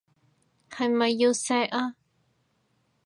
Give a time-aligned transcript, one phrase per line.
[0.71, 1.95] 係咪要錫啊？